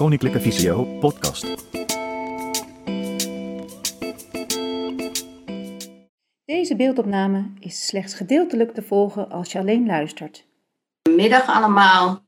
[0.00, 1.44] Koninklijke Visio podcast.
[6.44, 10.46] Deze beeldopname is slechts gedeeltelijk te volgen als je alleen luistert.
[11.10, 12.24] Middag allemaal.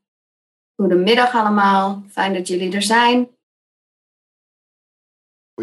[0.75, 2.03] Goedemiddag allemaal.
[2.09, 3.21] Fijn dat jullie er zijn.
[3.21, 3.29] Ik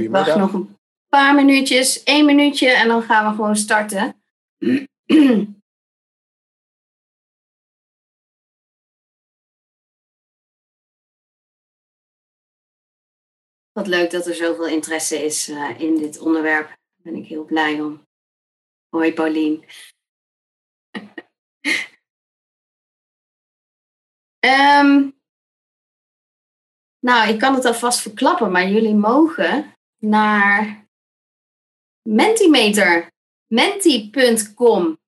[0.09, 0.37] wacht Goedemiddag.
[0.37, 0.77] nog een
[1.09, 4.21] paar minuutjes, één minuutje en dan gaan we gewoon starten.
[13.71, 16.67] Wat leuk dat er zoveel interesse is eh, in dit onderwerp.
[16.67, 16.77] Daar
[17.13, 18.07] ben ik heel blij om.
[18.89, 19.65] Hoi Paulien.
[24.39, 25.09] Ehm,
[26.99, 30.87] nou, ik kan het alvast verklappen, maar jullie mogen naar
[32.09, 33.11] Mentimeter,
[33.47, 34.99] menti.com.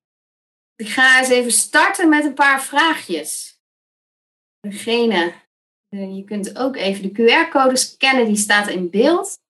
[0.74, 3.60] Ik ga eens even starten met een paar vraagjes.
[4.60, 5.34] Degene,
[5.98, 9.40] je kunt ook even de QR-code scannen, die staat in beeld.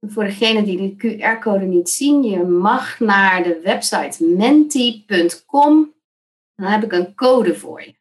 [0.00, 5.94] Voor degenen die de QR-code niet zien, je mag naar de website menti.com.
[6.54, 7.92] Dan heb ik een code voor je.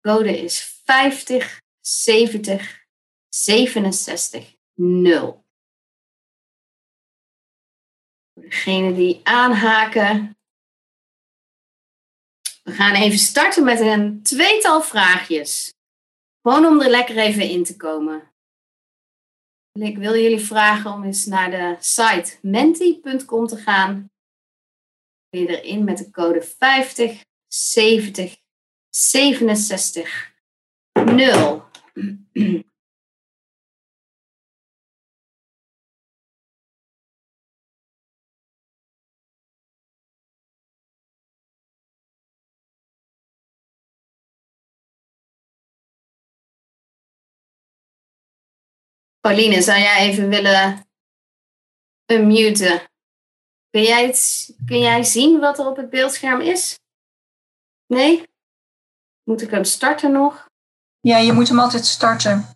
[0.00, 2.86] De code is 50 70
[3.28, 5.44] 67 0.
[8.34, 10.38] Voor degenen die aanhaken.
[12.62, 15.78] We gaan even starten met een tweetal vraagjes.
[16.42, 18.32] Gewoon om er lekker even in te komen.
[19.72, 24.10] Ik wil jullie vragen om eens naar de site menti.com te gaan.
[25.28, 28.36] Kun je erin met de code 50 70
[28.90, 30.34] 67
[30.92, 31.62] 0.
[49.20, 50.86] Pauline, zou jij even willen
[52.06, 52.82] unmuten?
[53.70, 56.78] Kun jij, het, kun jij zien wat er op het beeldscherm is?
[57.86, 58.28] Nee?
[59.24, 60.48] Moet ik hem starten nog?
[61.00, 62.48] Ja, je moet hem altijd starten.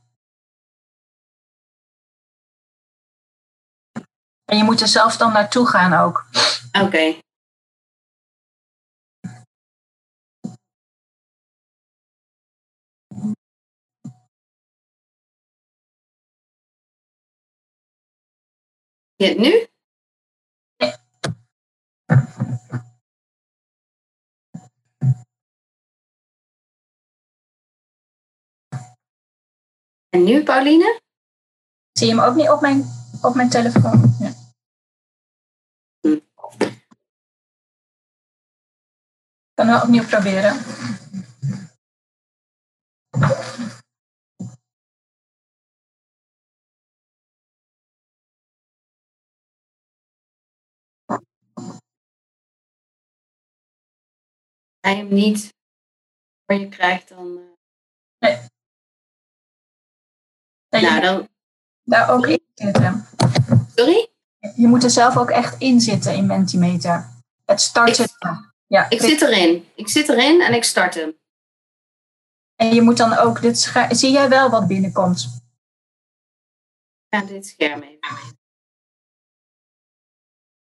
[4.44, 6.27] En je moet er zelf dan naartoe gaan ook.
[6.83, 7.19] Oké.
[19.33, 19.67] Nu?
[30.09, 31.01] En nu, Pauline?
[31.93, 32.85] Zie je hem ook niet op mijn,
[33.23, 34.15] op mijn telefoon?
[34.19, 34.33] Ja.
[36.01, 36.23] Ik
[39.55, 40.56] kan wel opnieuw proberen.
[54.84, 55.55] Hij hem niet
[56.47, 57.39] voor je krijgt, dan.
[57.39, 58.49] eh, Nee.
[60.69, 61.28] Nee, nou, dan.
[61.83, 63.06] daar ook in zitten.
[63.75, 64.09] Sorry?
[64.56, 67.12] Je moet er zelf ook echt in zitten in Mentimeter.
[67.44, 68.09] Het starten.
[68.67, 69.69] Ja, Ik zit erin.
[69.75, 71.19] Ik zit erin en ik start hem.
[72.55, 75.21] En je moet dan ook dit scha- Zie jij wel wat binnenkomt?
[77.09, 78.39] Ik ga dit scherm even.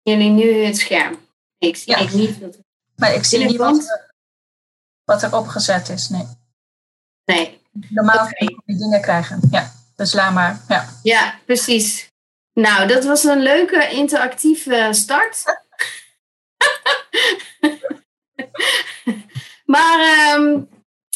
[0.02, 1.28] Jullie nu het scherm.
[1.58, 1.98] Ik zie Ja.
[1.98, 2.58] ik niet dat.
[3.00, 4.14] Maar ik zie niet wat, er-
[5.04, 6.10] wat er opgezet is.
[6.10, 6.28] Nee.
[7.26, 7.62] Nee.
[7.90, 9.42] Normaal kun je die dingen krijgen.
[9.52, 10.62] Ja, dus laat maar.
[10.68, 10.90] Ja.
[11.04, 12.08] Ja, precies.
[12.54, 15.44] Nou, dat was een leuke interactieve start.
[19.66, 20.62] maar, ehm,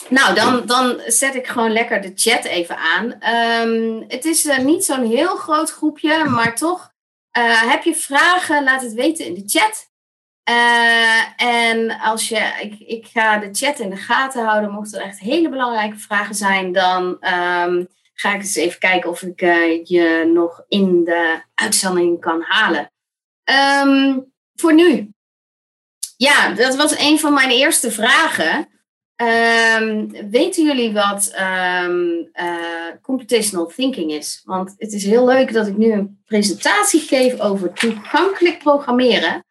[0.10, 3.20] nou, dan, dan zet ik gewoon lekker de chat even aan.
[3.20, 6.92] Ehm, het is eh, niet zo'n heel groot groepje, maar toch.
[7.32, 9.92] eh, heb je vragen, laat het weten in de chat.
[10.44, 14.72] Eh, en als je, ik, ik ga de chat in de gaten houden.
[14.72, 17.84] Mochten er echt hele belangrijke vragen zijn, dan ehm,
[18.14, 22.91] ga ik eens even kijken of ik eh, je nog in de uitzending kan halen.
[23.44, 24.20] Ehm,
[24.56, 25.09] voor nu.
[26.17, 28.67] Ja, dat was een van mijn eerste vragen.
[29.16, 31.88] Ehm, weten jullie wat eh,
[33.02, 34.41] computational thinking is?
[34.46, 39.44] Want het is heel leuk dat ik nu een presentatie geef over toegankelijk programmeren.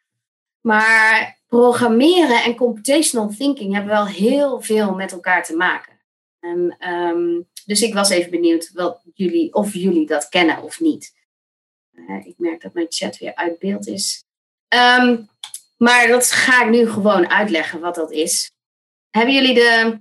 [0.62, 6.00] Maar programmeren en computational thinking hebben wel heel veel met elkaar te maken.
[6.41, 11.14] En, ehm, dus ik was even benieuwd wat jullie, of jullie dat kennen of niet.
[11.93, 14.25] Eh, ik merk dat mijn chat weer uit beeld is.
[14.69, 15.23] Ehm,
[15.76, 18.50] maar dat ga ik nu gewoon uitleggen wat dat is.
[19.11, 20.00] Hebben jullie de,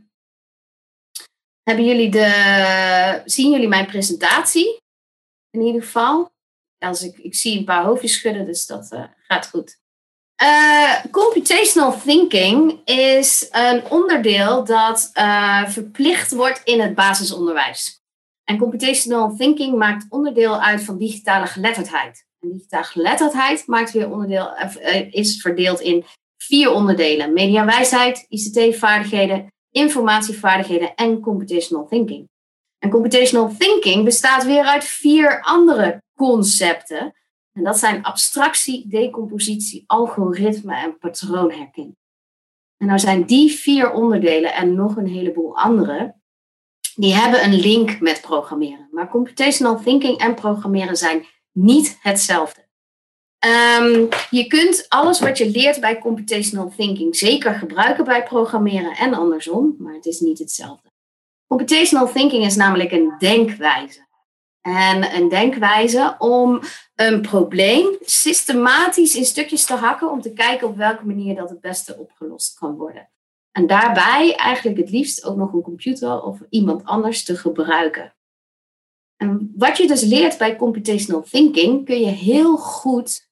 [1.63, 4.77] Hebben jullie de, zien jullie mijn presentatie?
[5.49, 6.31] In ieder geval.
[6.77, 9.80] Als ik, ik zie een paar hoofdjes schudden, dus dat uh, gaat goed.
[10.43, 18.01] Uh, computational thinking is een onderdeel dat uh, verplicht wordt in het basisonderwijs.
[18.43, 22.25] En computational thinking maakt onderdeel uit van digitale geletterdheid.
[22.39, 24.53] En digitale geletterdheid maakt weer onderdeel,
[25.09, 26.05] is verdeeld in
[26.43, 32.29] vier onderdelen: mediawijsheid, ICT-vaardigheden, informatievaardigheden en computational thinking.
[32.79, 37.13] En computational thinking bestaat weer uit vier andere concepten.
[37.53, 41.95] En dat zijn abstractie, decompositie, algoritme en patroonherkenning.
[42.77, 46.15] En nou zijn die vier onderdelen en nog een heleboel andere,
[46.95, 48.87] die hebben een link met programmeren.
[48.91, 52.69] Maar computational thinking en programmeren zijn niet hetzelfde.
[53.79, 59.13] Um, je kunt alles wat je leert bij computational thinking zeker gebruiken bij programmeren en
[59.13, 60.91] andersom, maar het is niet hetzelfde.
[61.47, 64.09] Computational thinking is namelijk een denkwijze.
[64.61, 66.61] En een denkwijze om
[67.07, 71.61] een probleem systematisch in stukjes te hakken om te kijken op welke manier dat het
[71.61, 73.09] beste opgelost kan worden.
[73.51, 78.15] En daarbij eigenlijk het liefst ook nog een computer of iemand anders te gebruiken.
[79.17, 83.29] En wat je dus leert bij computational thinking kun je heel goed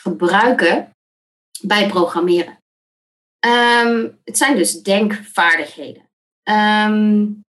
[0.00, 0.96] gebruiken
[1.62, 2.58] bij programmeren.
[3.46, 6.10] Um, het zijn dus denkvaardigheden.
[6.42, 7.44] Um,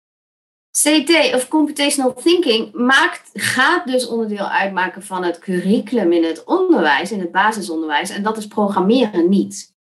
[0.82, 7.12] CT of computational thinking maakt, gaat dus onderdeel uitmaken van het curriculum in het onderwijs,
[7.12, 8.10] in het basisonderwijs.
[8.10, 9.74] En dat is programmeren niet.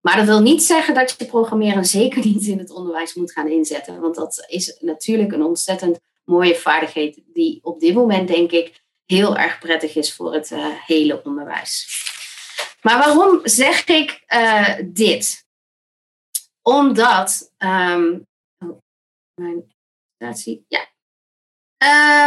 [0.00, 3.48] Maar dat wil niet zeggen dat je programmeren zeker niet in het onderwijs moet gaan
[3.48, 4.00] inzetten.
[4.00, 9.36] Want dat is natuurlijk een ontzettend mooie vaardigheid die op dit moment, denk ik, heel
[9.36, 11.86] erg prettig is voor het uh, hele onderwijs.
[12.82, 15.46] Maar waarom zeg ik uh, dit?
[16.62, 18.26] Omdat, um,
[19.34, 19.71] mijn
[20.22, 20.90] presentatie, ja.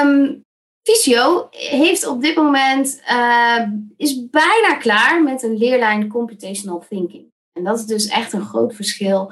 [0.04, 0.44] Um,
[0.84, 7.32] Visio heeft op dit moment, uh, is bijna klaar met een leerlijn Computational Thinking.
[7.54, 9.32] En dat is dus echt een groot verschil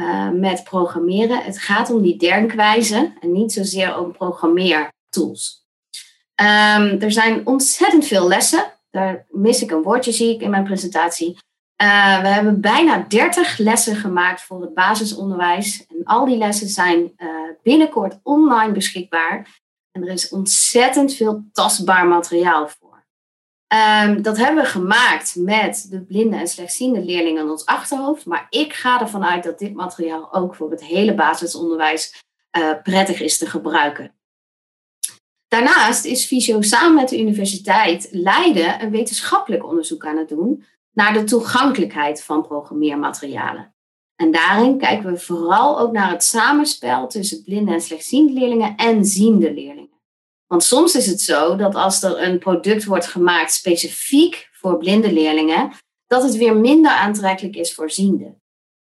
[0.00, 1.42] uh, met programmeren.
[1.42, 5.66] Het gaat om die denkwijze en niet zozeer om programmeertools.
[6.40, 8.72] Um, er zijn ontzettend veel lessen.
[8.90, 11.38] Daar mis ik een woordje, zie ik in mijn presentatie.
[11.82, 15.86] Uh, we hebben bijna 30 lessen gemaakt voor het basisonderwijs.
[15.86, 17.28] En al die lessen zijn uh,
[17.62, 19.60] binnenkort online beschikbaar.
[19.90, 22.82] En er is ontzettend veel tastbaar materiaal voor.
[24.04, 28.26] Um, dat hebben we gemaakt met de blinde en slechtziende leerlingen in ons achterhoofd.
[28.26, 32.22] Maar ik ga ervan uit dat dit materiaal ook voor het hele basisonderwijs
[32.58, 34.14] uh, prettig is te gebruiken.
[35.48, 41.12] Daarnaast is Visio samen met de Universiteit Leiden een wetenschappelijk onderzoek aan het doen naar
[41.12, 43.74] de toegankelijkheid van programmeermaterialen.
[44.16, 49.04] En daarin kijken we vooral ook naar het samenspel tussen blinde en slechtziende leerlingen en
[49.04, 50.00] ziende leerlingen.
[50.46, 55.12] Want soms is het zo dat als er een product wordt gemaakt specifiek voor blinde
[55.12, 55.72] leerlingen,
[56.06, 58.42] dat het weer minder aantrekkelijk is voor zienden.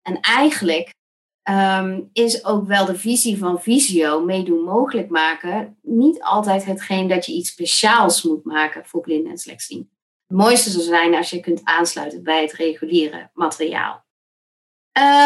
[0.01, 0.93] En eigenlijk
[1.49, 5.77] um, is ook wel de visie van Visio meedoen mogelijk maken.
[5.81, 9.94] Niet altijd hetgeen dat je iets speciaals moet maken voor blinden en slechtzienden.
[10.27, 14.05] Het mooiste zou zijn als je kunt aansluiten bij het reguliere materiaal.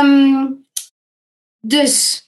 [0.04, 0.68] Um,
[1.60, 2.24] dus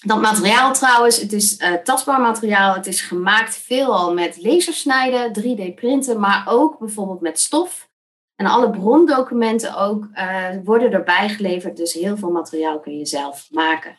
[0.00, 2.74] dat materiaal trouwens, het is uh, tastbaar materiaal.
[2.74, 7.90] Het is gemaakt veelal met lasersnijden, 3D printen, maar ook bijvoorbeeld met stof.
[8.36, 11.76] En alle brondocumenten ook uh, worden erbij geleverd.
[11.76, 13.98] Dus heel veel materiaal kun je zelf maken.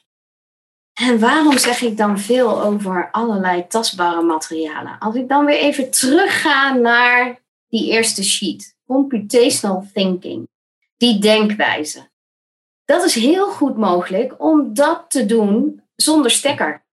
[0.93, 4.99] En waarom zeg ik dan veel over allerlei tastbare materialen?
[4.99, 7.39] Als ik dan weer even terugga naar
[7.69, 8.75] die eerste sheet.
[8.85, 10.47] Computational thinking.
[10.97, 12.09] Die denkwijze.
[12.85, 16.85] Dat is heel goed mogelijk om dat te doen zonder stekker.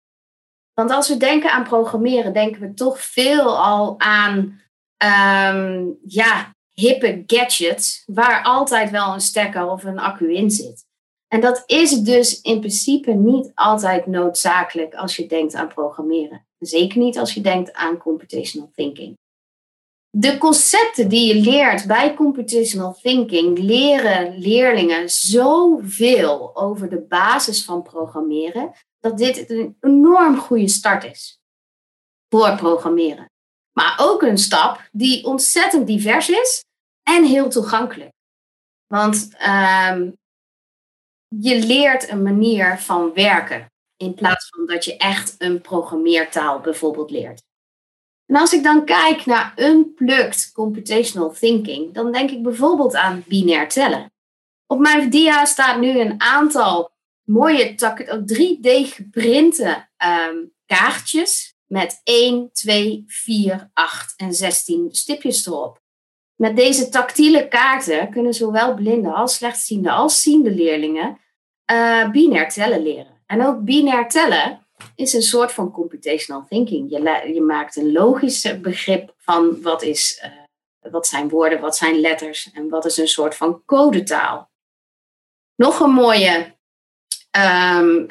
[0.75, 4.61] Want als we denken aan programmeren, denken we toch veel al aan
[5.05, 10.85] um, ja, hippe gadgets waar altijd wel een stekker of een accu in zit.
[11.29, 16.47] En dat is dus in principe niet altijd noodzakelijk als je denkt aan programmeren.
[16.59, 19.19] Zeker niet als je denkt aan computational thinking.
[20.19, 27.83] De concepten die je leert bij computational thinking leren leerlingen zoveel over de basis van
[27.83, 31.41] programmeren, dat dit een enorm goede start is
[32.29, 33.31] voor programmeren.
[33.73, 36.65] Maar ook een stap die ontzettend divers is
[37.03, 38.13] en heel toegankelijk.
[38.87, 40.17] Want um,
[41.29, 47.11] je leert een manier van werken in plaats van dat je echt een programmeertaal bijvoorbeeld
[47.11, 47.43] leert.
[48.27, 53.69] En als ik dan kijk naar unplugged computational thinking, dan denk ik bijvoorbeeld aan binair
[53.69, 54.13] tellen.
[54.67, 56.91] Op mijn dia staat nu een aantal
[57.23, 57.75] mooie
[58.25, 65.81] 3D geprinte ehm, kaartjes met 1, 2, 4, 8 en 16 stipjes erop.
[66.35, 71.21] Met deze tactiele kaarten kunnen zowel blinde als slechtziende als ziende leerlingen
[71.73, 73.23] uh, binair tellen leren.
[73.27, 76.91] En ook binair tellen is een soort van computational thinking.
[76.91, 82.01] Je, je maakt een logisch begrip van wat, is, uh, wat zijn woorden, wat zijn
[82.01, 84.51] letters en wat is een soort van codetaal.
[85.55, 86.55] Nog een mooie
[87.37, 88.07] um,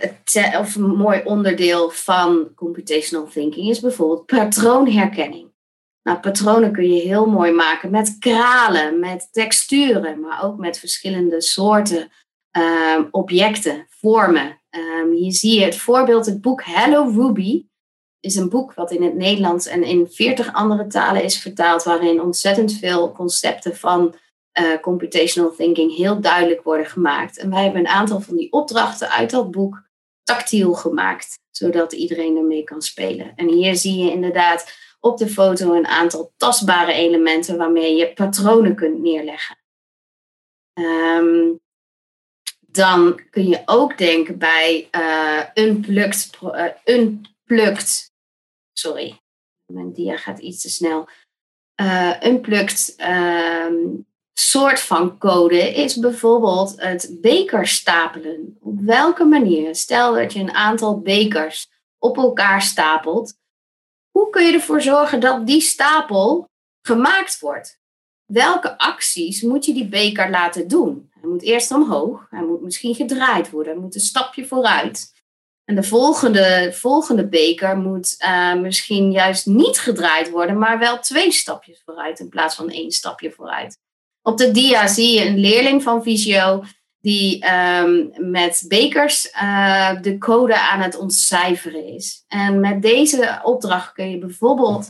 [0.59, 5.53] of een mooi onderdeel van computational thinking is bijvoorbeeld patroonherkenning.
[6.03, 11.41] Nou, patronen kun je heel mooi maken met kralen, met texturen, maar ook met verschillende
[11.41, 12.11] soorten
[12.51, 14.61] um, objecten, vormen.
[14.77, 17.65] Um, hier zie je het voorbeeld, het boek Hello Ruby
[18.19, 22.21] is een boek wat in het Nederlands en in 40 andere talen is vertaald, waarin
[22.21, 24.15] ontzettend veel concepten van
[24.59, 27.37] uh, computational thinking heel duidelijk worden gemaakt.
[27.37, 29.83] En wij hebben een aantal van die opdrachten uit dat boek
[30.23, 33.35] tactiel gemaakt, zodat iedereen ermee kan spelen.
[33.35, 38.75] En hier zie je inderdaad op de foto een aantal tastbare elementen waarmee je patronen
[38.75, 39.57] kunt neerleggen.
[40.73, 41.59] Um,
[42.75, 48.11] dan kun je ook denken bij uh, unplugged, uh, unplugged,
[48.73, 49.19] sorry,
[49.65, 51.07] mijn dia gaat iets te snel.
[51.81, 58.57] Uh, unplugged um, soort van code is bijvoorbeeld het bekerstapelen.
[58.61, 59.75] Op welke manier?
[59.75, 63.33] Stel dat je een aantal bekers op elkaar stapelt.
[64.11, 66.49] Hoe kun je ervoor zorgen dat die stapel
[66.81, 67.79] gemaakt wordt?
[68.25, 71.11] Welke acties moet je die beker laten doen?
[71.25, 75.13] Hij moet eerst omhoog, hij moet misschien gedraaid worden, hij moet een stapje vooruit.
[75.63, 81.31] En de volgende, volgende beker moet uh, misschien juist niet gedraaid worden, maar wel twee
[81.31, 83.77] stapjes vooruit in plaats van één stapje vooruit.
[84.21, 86.63] Op de dia zie je een leerling van Visio
[86.99, 92.23] die um, met bekers uh, de code aan het ontcijferen is.
[92.27, 94.89] En met deze opdracht kun je bijvoorbeeld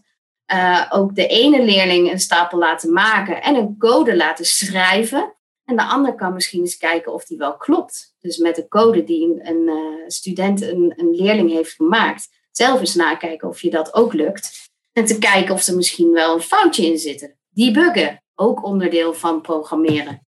[0.53, 5.34] uh, ook de ene leerling een stapel laten maken en een code laten schrijven.
[5.65, 8.15] En de ander kan misschien eens kijken of die wel klopt.
[8.19, 12.95] Dus met de code die een, uh, student, een, een leerling heeft gemaakt, zelf eens
[12.95, 14.69] nakijken of je dat ook lukt.
[14.93, 17.35] En te kijken of er misschien wel een foutje in zit.
[17.49, 20.27] Debuggen ook onderdeel van programmeren.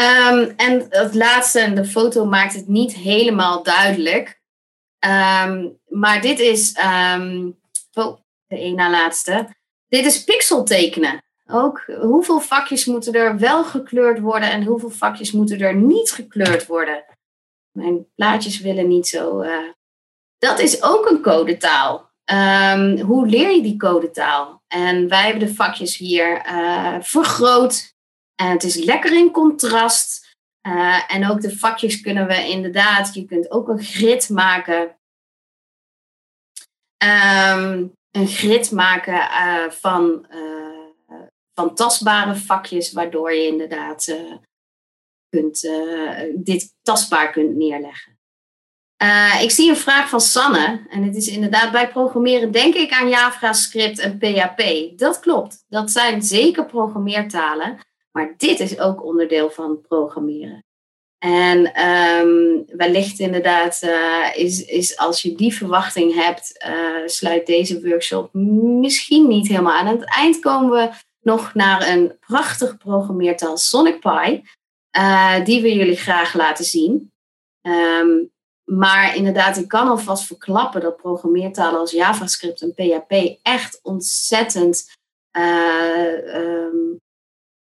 [0.00, 4.40] Um, en het laatste, de foto maakt het niet helemaal duidelijk.
[5.06, 6.76] Um, maar dit is,
[7.16, 7.60] um,
[8.46, 9.56] de één na laatste.
[9.88, 11.22] Dit is pixel tekenen.
[11.50, 16.66] Ook hoeveel vakjes moeten er wel gekleurd worden en hoeveel vakjes moeten er niet gekleurd
[16.66, 17.04] worden.
[17.78, 19.42] Mijn plaatjes willen niet zo.
[19.42, 19.68] Uh...
[20.38, 22.10] Dat is ook een codetaal.
[22.32, 24.62] Um, hoe leer je die codetaal?
[24.66, 27.94] En wij hebben de vakjes hier uh, vergroot.
[28.34, 30.36] En het is lekker in contrast.
[30.68, 34.98] Uh, en ook de vakjes kunnen we inderdaad, je kunt ook een grid maken.
[37.04, 39.28] Um, een grid maken
[39.72, 40.26] van,
[41.58, 44.16] van tastbare vakjes, waardoor je inderdaad
[45.28, 45.70] kunt,
[46.34, 48.18] dit tastbaar kunt neerleggen.
[49.02, 50.86] Uh, ik zie een vraag van Sanne.
[50.90, 54.62] En het is inderdaad bij programmeren denk ik aan JavaScript en PHP.
[54.98, 55.64] Dat klopt.
[55.68, 57.78] Dat zijn zeker programmeertalen.
[58.12, 60.64] Maar dit is ook onderdeel van programmeren.
[61.18, 63.82] En um, wellicht inderdaad
[64.34, 66.64] is, is als je die verwachting hebt,
[67.06, 69.86] sluit deze workshop misschien niet helemaal aan.
[69.86, 70.90] Aan het eind komen we
[71.28, 74.42] nog naar een prachtig programmeertaal SonicPy.
[75.44, 77.12] die we jullie graag laten zien.
[77.62, 78.30] Um,
[78.64, 84.96] maar inderdaad, ik kan alvast verklappen dat programmeertalen als JavaScript en PHP echt ontzettend
[85.38, 87.00] uh, um,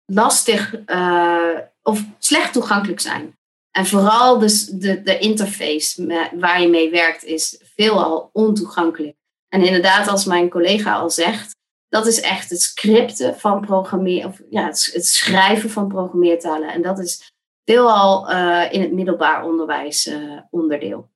[0.04, 3.34] lastig uh, of slecht toegankelijk zijn.
[3.70, 9.16] En vooral dus de, de interface waar je mee werkt is veelal ontoegankelijk.
[9.48, 11.55] En inderdaad, als mijn collega al zegt,
[11.88, 16.72] dat is echt het scripten van programmeer, of ja, het, het schrijven van programmeertalen.
[16.72, 17.32] En dat is
[17.64, 21.08] veelal uh, in het middelbaar onderwijs uh, onderdeel.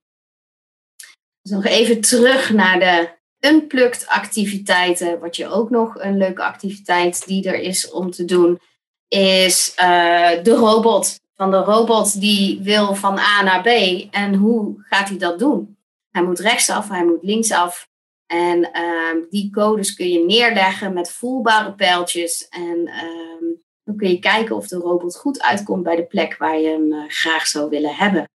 [1.42, 3.08] Dus nog even terug naar de
[3.48, 5.20] unplugged activiteiten.
[5.20, 8.60] Wat je ook nog een leuke activiteit die er is om te doen,
[9.08, 11.18] is uh, de robot.
[11.34, 13.66] Van de robot die wil van A naar B.
[14.10, 15.78] En hoe gaat hij dat doen?
[16.10, 17.88] Hij moet rechtsaf, hij moet linksaf.
[18.30, 22.48] En uh, die codes kun je neerleggen met voelbare pijltjes.
[22.48, 26.58] En uh, dan kun je kijken of de robot goed uitkomt bij de plek waar
[26.58, 28.28] je hem uh, graag zou willen hebben.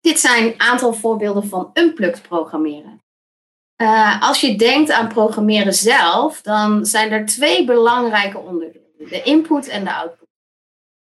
[0.00, 3.02] Dit zijn een aantal voorbeelden van unplugged programmeren.
[3.82, 9.68] Uh, als je denkt aan programmeren zelf, dan zijn er twee belangrijke onderdelen: de input
[9.68, 10.27] en de output.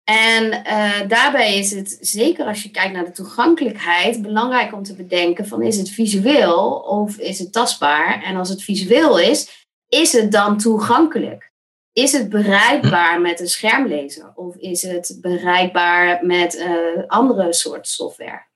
[0.08, 4.94] En eh, daarbij is het, zeker als je kijkt naar de toegankelijkheid, belangrijk om te
[4.94, 8.22] bedenken van is het visueel of is het tastbaar?
[8.22, 11.52] En als het visueel is, is het dan toegankelijk?
[11.92, 18.46] Is het bereikbaar met een schermlezer of is het bereikbaar met uh, andere soort software?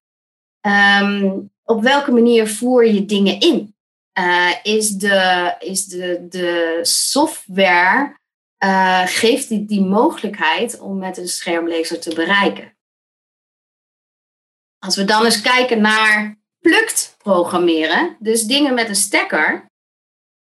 [0.61, 3.75] Ehm, op welke manier voer je dingen in?
[4.18, 8.21] Uh, is de, is de, de software
[8.64, 12.76] uh, geeft die, die mogelijkheid om met een schermlezer te bereiken.
[14.78, 19.71] Als we dan eens kijken naar plukt programmeren, dus dingen met een stekker,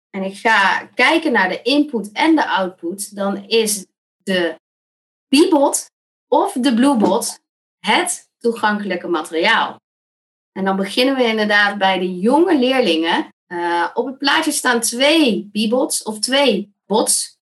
[0.09, 3.85] en ik ga kijken naar de input en de output, dan is
[4.17, 4.55] de
[5.27, 5.85] Bebot
[6.27, 7.39] of de Bluebot
[7.79, 9.81] het toegankelijke materiaal.
[10.51, 13.29] En dan beginnen we inderdaad bij de jonge leerlingen.
[13.47, 17.32] Uh, op het plaatje staan twee Bebots of twee bots.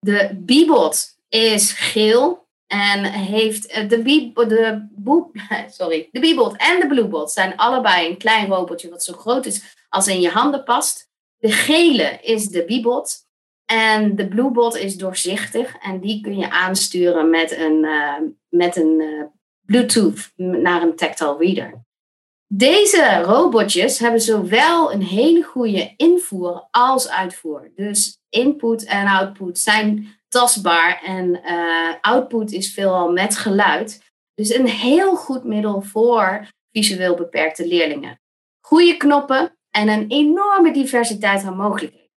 [0.00, 5.36] De Bebot is geel en heeft eh, de, Bebot, de, boep,
[5.78, 9.76] sorry, de Bebot en de Bluebot zijn allebei een klein robotje wat zo groot is
[9.88, 11.08] als in je handen past.
[11.38, 13.28] De gele is de Bebot
[13.64, 18.14] en de Bluebot is doorzichtig en die kun je aansturen met een, uh,
[18.48, 19.24] met een uh,
[19.60, 21.84] Bluetooth naar een tactile reader.
[22.52, 27.72] Deze robotjes hebben zowel een hele goede invoer als uitvoer.
[27.74, 34.02] Dus input en output zijn tastbaar en uh, output is veelal met geluid.
[34.34, 38.20] Dus een heel goed middel voor visueel beperkte leerlingen.
[38.60, 42.10] Goede knoppen en een enorme diversiteit aan mogelijkheden.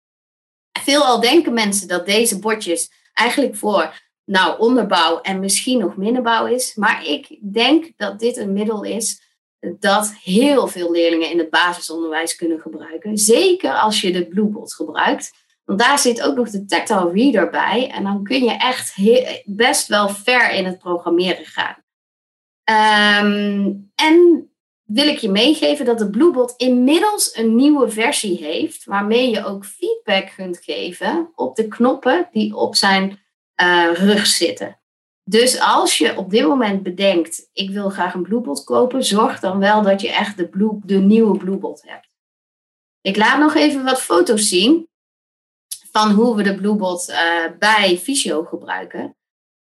[0.80, 6.74] Veelal denken mensen dat deze bordjes eigenlijk voor nou, onderbouw en misschien nog middenbouw is.
[6.74, 9.30] Maar ik denk dat dit een middel is
[9.78, 13.18] dat heel veel leerlingen in het basisonderwijs kunnen gebruiken.
[13.18, 15.32] Zeker als je de Bluebot gebruikt.
[15.64, 17.90] Want daar zit ook nog de tactile reader bij.
[17.90, 18.96] En dan kun je echt
[19.44, 21.80] best wel ver in het programmeren gaan.
[23.24, 24.46] Um, en
[24.82, 28.84] wil ik je meegeven dat de Bluebot inmiddels een nieuwe versie heeft.
[28.84, 33.20] Waarmee je ook feedback kunt geven op de knoppen die op zijn
[33.62, 34.81] uh, rug zitten.
[35.24, 39.58] Dus als je op dit moment bedenkt, ik wil graag een Bluebot kopen, zorg dan
[39.58, 42.08] wel dat je echt de, blue, de nieuwe Bluebot hebt.
[43.00, 44.88] Ik laat nog even wat foto's zien
[45.90, 49.16] van hoe we de Bluebot uh, bij Visio gebruiken.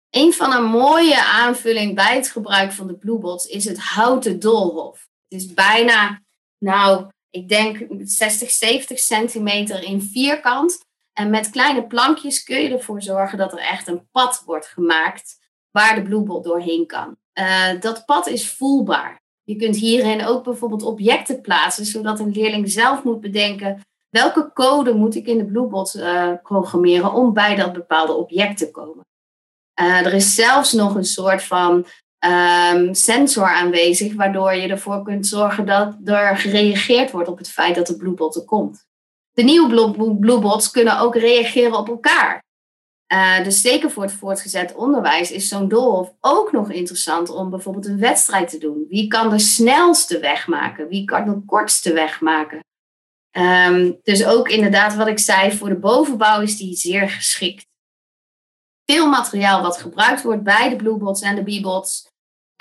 [0.09, 5.07] Een van een mooie aanvulling bij het gebruik van de Bluebots is het houten doolhof.
[5.27, 6.21] Het is bijna,
[6.57, 10.87] nou, ik denk 60, 70 centimeter in vierkant.
[11.13, 15.38] En met kleine plankjes kun je ervoor zorgen dat er echt een pad wordt gemaakt
[15.71, 17.17] waar de Bluebot doorheen kan.
[17.33, 19.21] Uh, dat pad is voelbaar.
[19.43, 24.93] Je kunt hierin ook bijvoorbeeld objecten plaatsen, zodat een leerling zelf moet bedenken welke code
[24.93, 29.05] moet ik in de Bluebot uh, programmeren om bij dat bepaalde object te komen.
[29.81, 31.85] Uh, er is zelfs nog een soort van
[32.73, 37.75] um, sensor aanwezig, waardoor je ervoor kunt zorgen dat er gereageerd wordt op het feit
[37.75, 38.87] dat de Bluebot er komt.
[39.31, 42.43] De nieuwe Bluebots kunnen ook reageren op elkaar.
[43.13, 47.85] Uh, dus zeker voor het voortgezet onderwijs is zo'n doolhof ook nog interessant om bijvoorbeeld
[47.85, 48.85] een wedstrijd te doen.
[48.89, 50.87] Wie kan de snelste weg maken?
[50.87, 52.59] Wie kan de kortste weg maken?
[53.37, 57.65] Um, dus ook inderdaad wat ik zei, voor de bovenbouw is die zeer geschikt.
[58.85, 62.07] Veel materiaal wat gebruikt wordt bij de Bluebots en de Bebots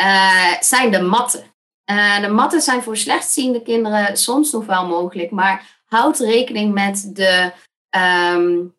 [0.01, 1.55] uh, zijn de matten.
[1.91, 7.11] Uh, de matten zijn voor slechtziende kinderen soms nog wel mogelijk, maar houd rekening met
[7.13, 7.53] de
[8.35, 8.77] um,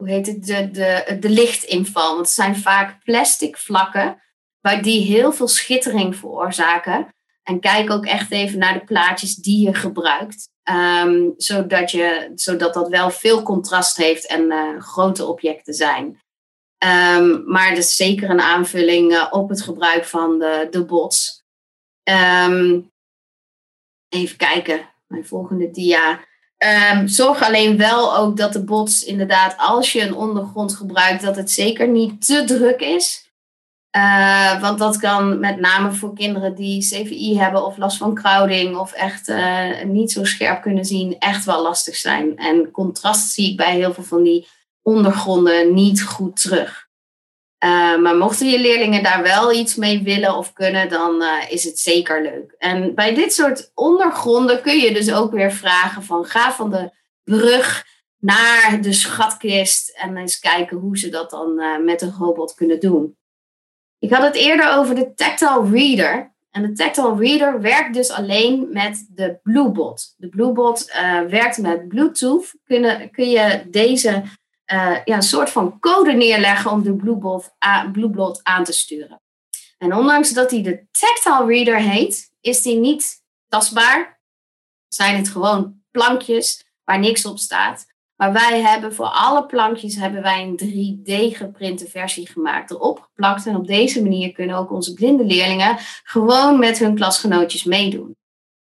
[0.00, 2.08] hoe heet het, de, de, lichtinval.
[2.08, 4.22] Want het zijn vaak plastic vlakken
[4.60, 7.14] waar die heel veel schittering veroorzaken.
[7.42, 10.48] En kijk ook echt even naar de plaatjes die je gebruikt.
[10.70, 16.20] Um, zodat, je, zodat dat wel veel contrast heeft en uh, grote objecten zijn.
[17.16, 21.44] Um, maar het is zeker een aanvulling uh, op het gebruik van de, de bots.
[22.10, 22.90] Um,
[24.08, 26.28] even kijken, mijn volgende dia.
[26.92, 31.36] Um, zorg alleen wel ook dat de bots inderdaad, als je een ondergrond gebruikt, dat
[31.36, 33.30] het zeker niet te druk is.
[33.96, 38.76] Uh, want dat kan met name voor kinderen die CVI hebben of last van crowding
[38.76, 42.36] of echt uh, niet zo scherp kunnen zien, echt wel lastig zijn.
[42.36, 44.46] En contrast zie ik bij heel veel van die
[44.82, 46.89] ondergronden niet goed terug.
[47.64, 51.64] Uh, maar mochten je leerlingen daar wel iets mee willen of kunnen, dan uh, is
[51.64, 52.54] het zeker leuk.
[52.58, 56.90] En bij dit soort ondergronden kun je dus ook weer vragen van ga van de
[57.24, 57.86] brug
[58.18, 62.80] naar de schatkist en eens kijken hoe ze dat dan uh, met een robot kunnen
[62.80, 63.16] doen.
[63.98, 66.34] Ik had het eerder over de tactile reader.
[66.50, 70.14] En de tactile reader werkt dus alleen met de Bluebot.
[70.16, 70.92] De Bluebot
[71.28, 72.54] werkt met Bluetooth.
[72.64, 74.22] Kun, kun je deze
[75.04, 77.50] ja, een soort van code neerleggen om de Bluebot,
[77.92, 79.20] Bluebot aan te sturen.
[79.78, 84.20] En ondanks dat hij de tactile reader heet, is die niet tastbaar.
[84.88, 87.86] Zijn het gewoon plankjes waar niks op staat.
[88.16, 93.46] Maar wij hebben voor alle plankjes hebben wij een 3D geprinte versie gemaakt, erop geplakt.
[93.46, 98.16] En op deze manier kunnen ook onze blinde leerlingen gewoon met hun klasgenootjes meedoen.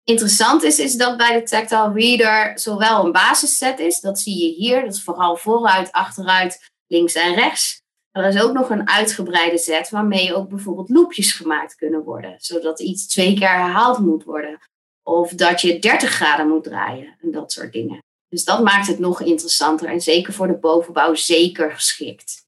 [0.04, 4.54] Interessant is, is dat bij de Tactile Reader zowel een basisset is, dat zie je
[4.54, 7.82] hier, dat is vooral vooruit, achteruit, links en rechts.
[8.10, 12.80] Er is ook nog een uitgebreide set waarmee ook bijvoorbeeld loopjes gemaakt kunnen worden, zodat
[12.80, 14.58] iets twee keer herhaald moet worden.
[15.02, 17.98] Of dat je 30 graden moet draaien en dat soort dingen.
[18.28, 22.46] Dus dat maakt het nog interessanter en zeker voor de bovenbouw zeker geschikt.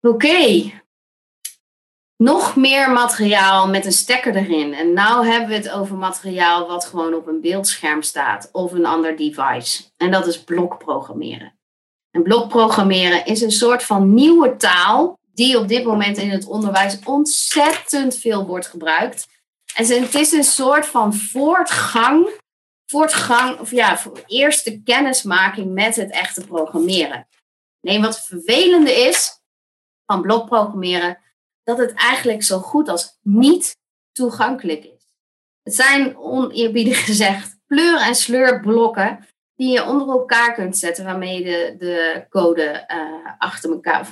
[0.00, 0.72] Oké,
[2.16, 4.74] nog meer materiaal met een stekker erin.
[4.74, 8.86] En nu hebben we het over materiaal wat gewoon op een beeldscherm staat of een
[8.86, 9.82] ander device.
[9.96, 11.58] En dat is blokprogrammeren.
[12.10, 16.98] En blokprogrammeren is een soort van nieuwe taal die op dit moment in het onderwijs
[17.04, 19.26] ontzettend veel wordt gebruikt.
[19.74, 22.28] En het is een soort van voortgang
[22.86, 27.28] voortgang, of ja, eerste kennismaking met het echte programmeren.
[27.80, 29.40] Nee, wat vervelende is
[30.06, 31.18] van blokprogrammeren,
[31.66, 33.76] dat het eigenlijk zo goed als niet
[34.12, 35.06] toegankelijk is.
[35.62, 41.44] Het zijn oneerbiedig gezegd pleur- en sleurblokken die je onder elkaar kunt zetten, waarmee je
[41.44, 44.08] de, de code uh, achter elkaar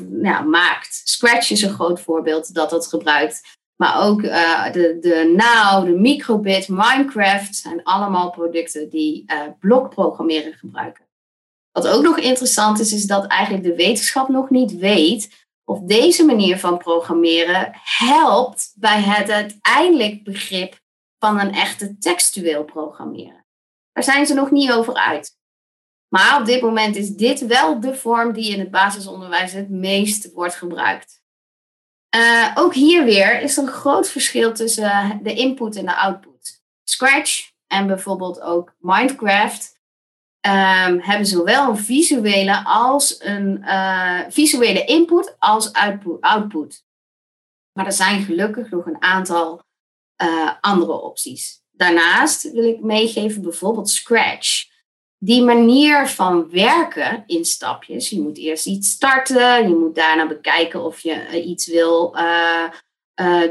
[0.47, 1.01] maakt.
[1.05, 3.41] Scratch is een groot voorbeeld dat dat gebruikt.
[3.77, 10.53] Maar ook uh, de, de Now, de Microbit, Minecraft zijn allemaal producten die uh, blokprogrammeren
[10.53, 11.05] gebruiken.
[11.73, 16.25] Wat ook nog interessant is, is dat eigenlijk de wetenschap nog niet weet of deze
[16.25, 20.81] manier van programmeren helpt bij het uiteindelijk begrip
[21.19, 23.47] van een echte textueel programmeren.
[23.93, 25.39] Daar zijn ze nog niet over uit.
[26.09, 30.33] Maar op dit moment is dit wel de vorm die in het basisonderwijs het meest
[30.33, 31.23] wordt gebruikt.
[32.17, 36.63] Uh, ook hier weer is er een groot verschil tussen de input en de output.
[36.85, 39.74] Scratch en bijvoorbeeld ook Minecraft
[40.47, 45.73] um, hebben zowel een visuele als een uh, visuele input als
[46.21, 46.85] output.
[47.73, 49.63] Maar er zijn gelukkig nog een aantal
[50.23, 51.63] uh, andere opties.
[51.71, 54.73] Daarnaast wil ik meegeven bijvoorbeeld Scratch
[55.19, 58.11] die manier van werken in stapjes.
[58.11, 62.17] Je moet eerst iets starten, je moet daarna bekijken of je eh, iets wil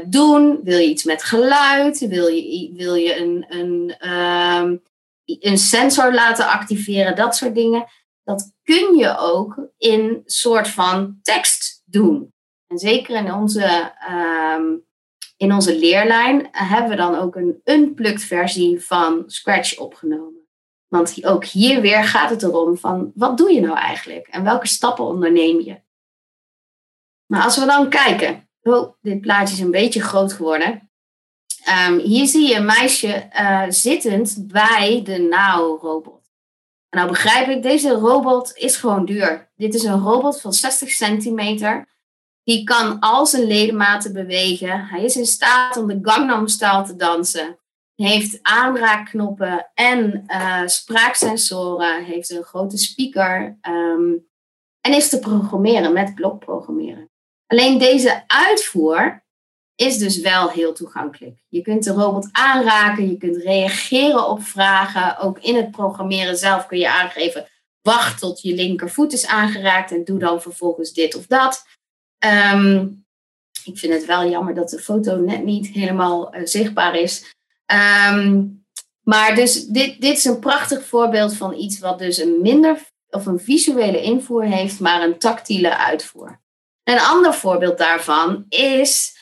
[0.06, 0.60] doen.
[0.62, 1.98] Wil je iets met geluid?
[1.98, 4.78] Wil je, wil je een, een, uh,
[5.24, 7.16] een sensor laten activeren?
[7.16, 7.86] Dat soort dingen.
[8.22, 12.32] Dat kun je ook in soort van tekst doen.
[12.66, 14.64] En zeker in onze, ehm,
[15.36, 20.46] in onze leerlijn hebben we dan ook een unplugged versie van Scratch opgenomen.
[20.88, 24.66] Want ook hier weer gaat het erom van wat doe je nou eigenlijk en welke
[24.66, 25.80] stappen onderneem je?
[27.26, 30.90] Maar als we dan kijken, oh, dit plaatje is een beetje groot geworden.
[31.88, 36.22] Um, hier zie je een meisje uh, zittend bij de Nao-robot.
[36.90, 39.52] Nou begrijp ik, deze robot is gewoon duur.
[39.56, 41.88] Dit is een robot van 60 centimeter.
[42.42, 44.86] Die kan al zijn ledematen bewegen.
[44.86, 47.58] Hij is in staat om de Gangnam Style te dansen
[47.94, 54.26] heeft aanraakknoppen en uh, spraaksensoren, heeft een grote speaker um,
[54.80, 57.10] en is te programmeren met blokprogrammeren.
[57.46, 59.23] Alleen deze uitvoer
[59.76, 61.38] is dus wel heel toegankelijk.
[61.48, 65.18] Je kunt de robot aanraken, je kunt reageren op vragen.
[65.18, 67.48] Ook in het programmeren zelf kun je aangeven,
[67.82, 71.64] wacht tot je linkervoet is aangeraakt en doe dan vervolgens dit of dat.
[72.52, 73.04] Um,
[73.64, 77.34] ik vind het wel jammer dat de foto net niet helemaal uh, zichtbaar is.
[78.10, 78.64] Um,
[79.02, 83.26] maar dus dit, dit is een prachtig voorbeeld van iets wat dus een minder of
[83.26, 86.40] een visuele invoer heeft, maar een tactiele uitvoer.
[86.82, 89.13] Een ander voorbeeld daarvan is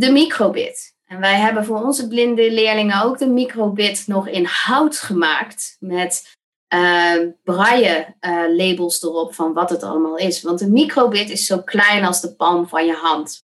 [0.00, 0.94] de microbit.
[1.04, 6.38] En wij hebben voor onze blinde leerlingen ook de microbit nog in hout gemaakt met
[6.74, 10.42] uh, braille uh, labels erop van wat het allemaal is.
[10.42, 13.44] Want een microbit is zo klein als de palm van je hand.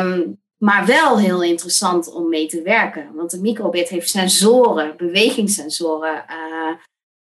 [0.00, 3.14] Um, maar wel heel interessant om mee te werken.
[3.14, 6.24] Want de microbit heeft sensoren, bewegingssensoren.
[6.30, 6.76] Uh,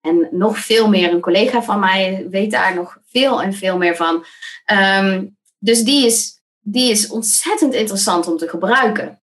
[0.00, 1.12] en nog veel meer.
[1.12, 4.24] Een collega van mij weet daar nog veel en veel meer van.
[4.72, 6.35] Um, dus die is,
[6.68, 9.22] die is ontzettend interessant om te gebruiken.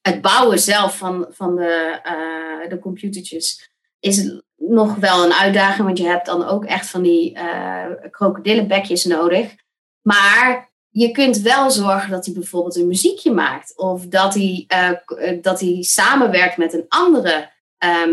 [0.00, 5.86] Het bouwen zelf van, van de, uh, de computertjes is nog wel een uitdaging.
[5.86, 9.54] Want je hebt dan ook echt van die uh, krokodillenbekjes nodig.
[10.02, 13.76] Maar je kunt wel zorgen dat hij bijvoorbeeld een muziekje maakt.
[13.76, 17.50] Of dat hij, uh, dat hij samenwerkt met een andere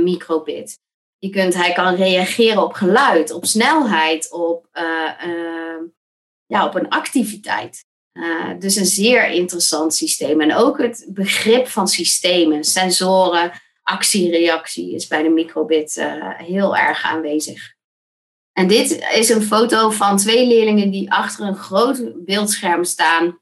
[0.03, 0.79] microbit.
[1.17, 4.67] Je kunt, hij kan reageren op geluid, op snelheid, op,
[6.45, 7.85] ja, op een activiteit.
[8.59, 10.41] Dus een zeer interessant systeem.
[10.41, 13.51] En ook het begrip van systemen, sensoren,
[13.83, 16.05] actie-reactie is bij de microbit
[16.37, 17.75] heel erg aanwezig.
[18.57, 23.39] En dit is een foto van twee leerlingen die achter een groot beeldscherm staan.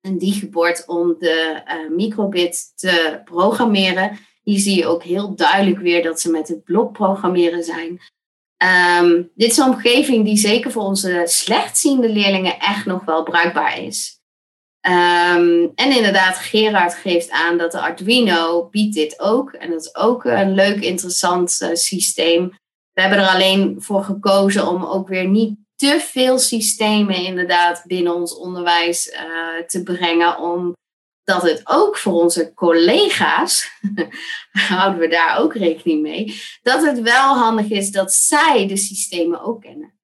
[0.00, 4.18] Een digibord om de uh, microbit te programmeren.
[4.42, 8.00] Hier zie je ook heel duidelijk weer dat ze met het blok programmeren zijn.
[8.58, 13.82] Ehm, dit is een omgeving die zeker voor onze slechtziende leerlingen echt nog wel bruikbaar
[13.82, 14.16] is.
[14.80, 19.52] Um, en inderdaad, Gerard geeft aan dat de Arduino biedt dit ook.
[19.52, 22.48] En dat is ook een leuk, interessant uh, systeem.
[22.92, 28.14] We hebben er alleen voor gekozen om ook weer niet te veel systemen inderdaad binnen
[28.14, 30.38] ons onderwijs uh, te brengen.
[31.28, 33.70] Omdat het ook voor onze collega's,
[34.68, 39.42] houden we daar ook rekening mee, dat het wel handig is dat zij de systemen
[39.42, 39.98] ook kennen.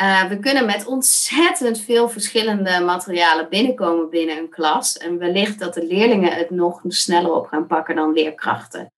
[0.00, 4.96] Uh, we kunnen met ontzettend veel verschillende materialen binnenkomen binnen een klas.
[4.96, 8.92] En wellicht dat de leerlingen het nog sneller op gaan pakken dan leerkrachten.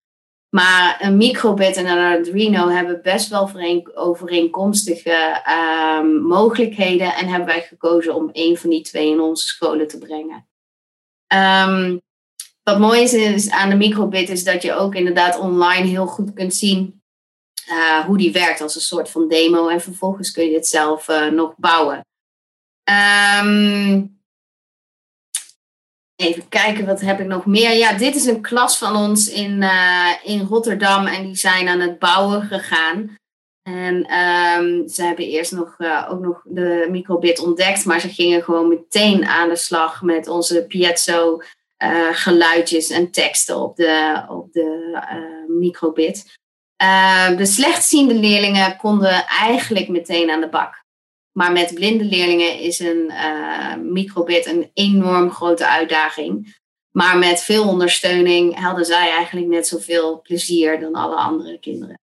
[0.49, 3.49] Maar een microbit en een Arduino hebben best wel
[3.93, 5.43] overeenkomstige
[5.99, 7.13] um, mogelijkheden.
[7.13, 10.48] En hebben wij gekozen om één van die twee in onze scholen te brengen.
[11.33, 12.01] Um,
[12.63, 16.55] wat mooi is, aan de microbit is dat je ook inderdaad online heel goed kunt
[16.55, 17.01] zien
[17.69, 19.67] uh, hoe die werkt als een soort van demo.
[19.67, 22.05] En vervolgens kun je dit zelf uh, nog bouwen.
[23.43, 24.17] Um,
[26.15, 27.73] Even kijken, wat heb ik nog meer?
[27.73, 31.79] Ja, dit is een klas van ons in, uh, in Rotterdam en die zijn aan
[31.79, 33.15] het bouwen gegaan.
[33.73, 38.43] En um, ze hebben eerst nog, uh, ook nog de microbit ontdekt, maar ze gingen
[38.43, 41.41] gewoon meteen aan de slag met onze piezo
[41.83, 44.99] uh, geluidjes en teksten op de, op de
[45.47, 46.37] microbit.
[47.37, 50.83] de slechtziende leerlingen konden eigenlijk meteen aan de bak.
[51.31, 53.11] Maar met blinde leerlingen is een
[53.91, 56.57] microbit een enorm grote uitdaging.
[56.91, 61.99] Maar met veel ondersteuning hadden zij eigenlijk net zoveel plezier dan alle andere kinderen.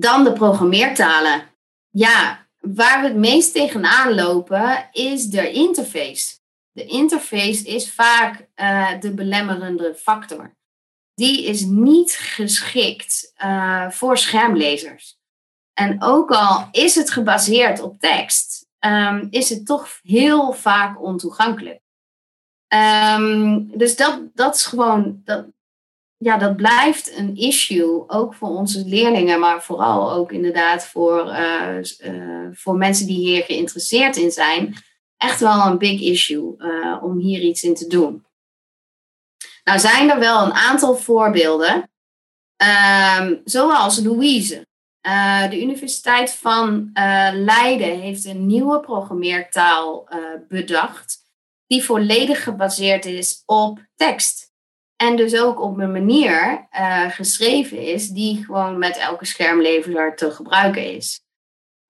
[0.00, 1.42] Dan de programmeertalen.
[1.90, 6.38] Ja, waar we het meest tegenaan lopen is de interface.
[6.72, 10.56] De interface is vaak uh, de belemmerende factor.
[11.14, 15.18] Die is niet geschikt uh, voor schermlezers.
[15.72, 21.80] En ook al is het gebaseerd op tekst, um, is het toch heel vaak ontoegankelijk.
[22.68, 25.46] Um, dus dat, dat is gewoon, dat,
[26.22, 31.76] ja, dat blijft een issue, ook voor onze leerlingen, maar vooral ook inderdaad voor, uh,
[32.04, 34.74] uh, voor mensen die hier geïnteresseerd in zijn.
[35.16, 38.26] Echt wel een big issue uh, om hier iets in te doen.
[39.64, 41.90] Nou zijn er wel een aantal voorbeelden,
[43.20, 44.66] um, zoals Louise.
[45.50, 46.90] De Universiteit van
[47.32, 50.08] Leiden heeft een nieuwe programmeertaal
[50.48, 51.18] bedacht,
[51.66, 54.49] die volledig gebaseerd is op tekst.
[55.02, 56.66] En dus ook op een manier
[57.08, 61.20] geschreven is die gewoon met elke schermleveler te gebruiken is.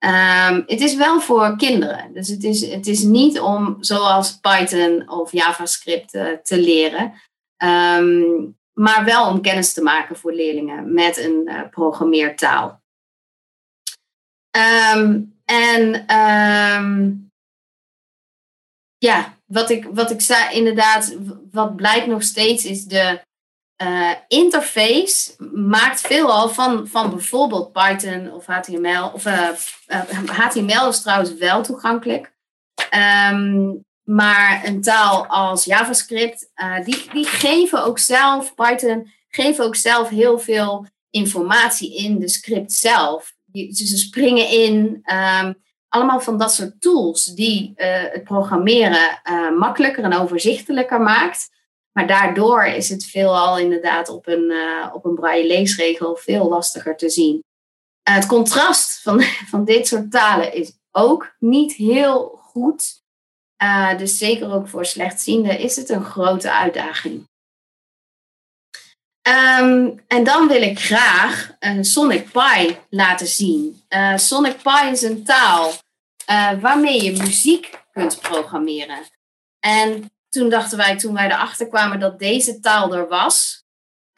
[0.05, 5.11] Um, het is wel voor kinderen, dus het is, het is niet om zoals Python
[5.11, 6.11] of JavaScript
[6.43, 7.13] te leren,
[7.57, 12.83] um, maar wel om kennis te maken voor leerlingen met een programmeertaal.
[14.97, 16.07] Um, en
[18.99, 21.17] ja, wat ik, wat ik zei, inderdaad,
[21.51, 23.21] wat blijkt nog steeds is de
[23.83, 29.11] uh, interface maakt veelal van, van bijvoorbeeld Python of HTML.
[29.13, 29.49] Of uh,
[29.89, 32.33] uh, HTML is trouwens wel toegankelijk.
[33.31, 36.51] Um, maar een taal als JavaScript,
[36.85, 42.73] die, die geven ook zelf, Python geven ook zelf heel veel informatie in de script
[42.73, 45.05] zelf ze springen in.
[45.43, 45.55] Um,
[45.91, 51.49] allemaal van dat soort tools die uh, het programmeren uh, makkelijker en overzichtelijker maakt.
[51.93, 56.97] Maar daardoor is het veelal inderdaad op een, uh, op een braille leesregel veel lastiger
[56.97, 57.45] te zien.
[58.03, 63.03] het contrast van, van dit soort talen is ook niet heel goed.
[63.99, 67.30] dus zeker ook voor slechtzienden is het een grote uitdaging.
[69.31, 73.83] Um, en dan wil ik graag een Sonic Pi laten zien.
[73.89, 75.73] Uh, Sonic Pi is een taal
[76.31, 78.99] uh, waarmee je muziek kunt programmeren.
[79.61, 83.65] En toen dachten wij, toen wij erachter kwamen dat deze taal er was,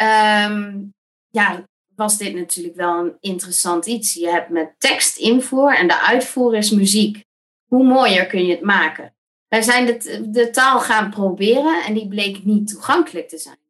[0.02, 0.94] um,
[1.30, 4.14] ja, was dit natuurlijk wel een interessant iets.
[4.14, 7.24] Je hebt met tekst invoer en de uitvoer is muziek.
[7.68, 9.14] Hoe mooier kun je het maken?
[9.48, 9.86] Wij zijn
[10.32, 13.61] de taal gaan proberen en die bleek niet toegankelijk te zijn.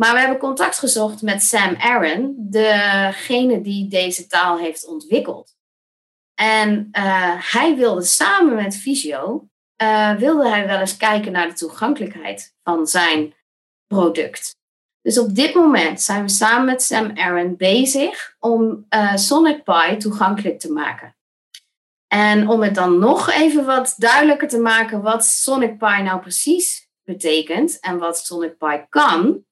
[0.00, 5.56] Maar we hebben contact gezocht met Sam Aaron, degene die deze taal heeft ontwikkeld.
[6.34, 9.48] En uh, hij wilde samen met Visio,
[9.82, 13.34] uh, wilde hij wel eens kijken naar de toegankelijkheid van zijn
[13.86, 14.56] product.
[15.00, 19.96] Dus op dit moment zijn we samen met Sam Aaron bezig om uh, Sonic Pi
[19.96, 21.16] toegankelijk te maken.
[22.06, 26.88] En om het dan nog even wat duidelijker te maken wat Sonic Pi nou precies
[27.04, 29.46] betekent en wat Sonic Pi kan,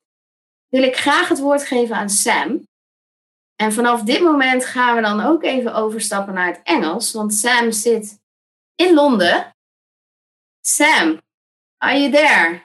[0.69, 2.69] wil ik graag het woord geven aan Sam.
[3.57, 7.73] En vanaf dit moment gaan we dan ook even overstappen naar het Engels, want Sam
[7.73, 8.19] zit
[8.75, 9.57] in Londen.
[10.61, 11.21] Sam,
[11.77, 12.65] are you there?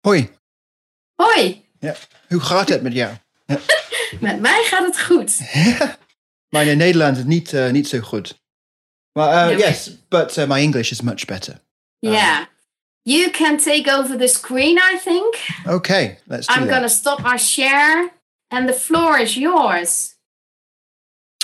[0.00, 0.38] Hoi.
[1.14, 1.68] Hoi.
[1.78, 1.94] Ja.
[2.28, 3.14] Hoe gaat het met jou?
[3.46, 3.60] Ja.
[4.20, 5.40] met mij gaat het goed.
[6.48, 8.42] maar in Nederlands is niet, uh, niet zo goed.
[9.12, 11.60] Well, uh, yes, but uh, my English is much better.
[11.98, 12.44] Yeah.
[13.04, 15.36] You can take over the screen, I think.
[15.66, 18.10] Okay, let's do I'm going to stop our share,
[18.50, 20.14] and the floor is yours.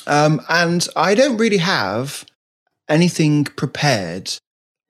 [0.07, 2.25] Um, and I don't really have
[2.89, 4.33] anything prepared,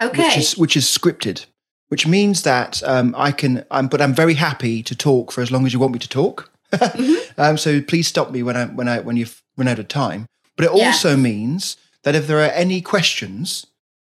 [0.03, 0.23] Okay.
[0.23, 1.47] which is which is scripted,
[1.89, 3.65] which means that um, I can.
[3.71, 6.09] I'm, but I'm very happy to talk for as long as you want me to
[6.09, 6.51] talk.
[7.37, 10.27] um, so please stop me when I when I when you've run out of time.
[10.57, 10.87] But it Yeah.
[10.87, 13.67] also means that if there are any questions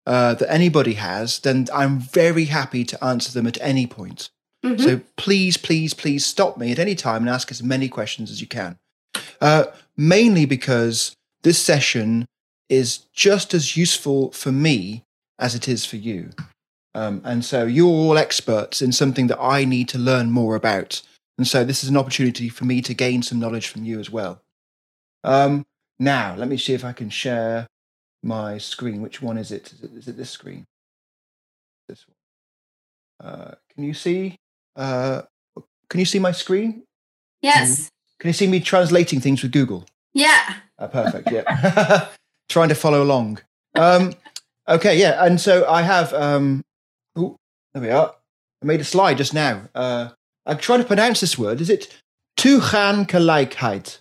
[0.06, 4.30] uh, that anybody has, then I'm very happy to answer them at any point.
[4.66, 4.82] Mhm.
[4.82, 8.42] So please, please, please stop me at any time and ask as many questions as
[8.42, 8.78] you can.
[9.42, 9.66] Uh,
[9.98, 12.26] mainly because this session
[12.70, 15.04] is just as useful for me
[15.40, 16.30] as it is for you.
[16.96, 21.02] Um, and so you're all experts in something that I need to learn more about.
[21.38, 24.10] And so this is an opportunity for me to gain some knowledge from you as
[24.10, 24.42] well.
[25.24, 25.66] Um,
[26.00, 27.68] now, let me see if I can share
[28.24, 29.02] my screen.
[29.02, 29.72] Which one is it?
[29.74, 30.66] Is it, is it this screen?
[31.88, 33.30] This one.
[33.30, 34.36] Uh, can you see?
[34.76, 35.24] Uh,
[35.90, 36.84] can you see my screen?
[37.42, 37.90] yes.
[38.20, 39.86] Can you see me translating things with Google?
[40.14, 40.56] Yeah.
[40.80, 41.30] Uh, perfect.
[41.30, 42.08] Yeah.
[42.50, 43.40] Trying to follow along.
[43.76, 44.14] Um,
[44.68, 44.98] okay.
[44.98, 45.26] Yeah.
[45.26, 46.14] And so I have.
[46.14, 46.64] Um,
[47.18, 47.36] oh,
[47.74, 48.16] there we are.
[48.62, 49.64] I made a slide just now.
[49.76, 50.10] Uh,
[50.46, 51.60] I'm trying to pronounce this word.
[51.60, 51.94] Is it
[52.38, 54.00] toegankelijkheid?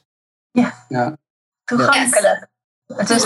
[0.55, 0.73] Yeah.
[0.89, 1.17] Yeah.
[1.65, 2.49] Toegankelijk.
[2.87, 3.25] Het is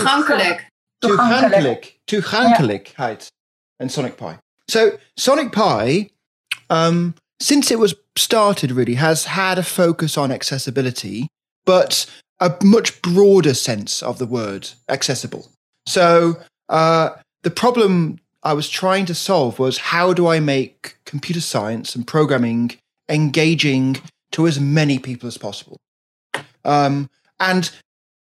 [0.99, 1.39] Toegankelijk.
[1.39, 1.99] Toegankelijk.
[2.05, 3.31] Toegankelijkheid.
[3.79, 4.37] And Sonic Pi.
[4.69, 6.09] So Sonic Pi,
[6.69, 11.27] um, since it was started, really has had a focus on accessibility,
[11.65, 12.05] but
[12.39, 15.47] a much broader sense of the word accessible.
[15.85, 16.37] So
[16.69, 17.09] uh,
[17.43, 22.05] the problem I was trying to solve was how do I make computer science and
[22.05, 22.77] programming
[23.09, 23.97] engaging
[24.31, 25.77] to as many people as possible?
[26.65, 27.71] Um, and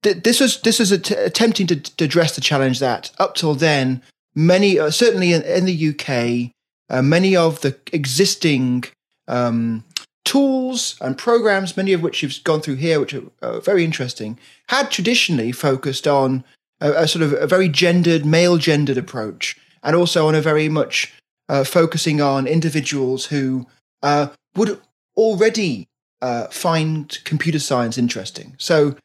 [0.02, 3.54] th- this was this was att- attempting to, to address the challenge that up till
[3.54, 4.02] then
[4.34, 6.52] many uh, certainly in, in the UK
[6.90, 8.84] uh, many of the existing
[9.28, 9.84] um,
[10.24, 14.38] tools and programs many of which you've gone through here which are uh, very interesting
[14.68, 16.44] had traditionally focused on
[16.80, 20.68] a, a sort of a very gendered male gendered approach and also on a very
[20.68, 21.12] much
[21.48, 23.66] uh, focusing on individuals who
[24.02, 24.80] uh, would
[25.16, 25.88] already
[26.20, 28.54] uh, find computer science interesting.
[28.58, 28.96] So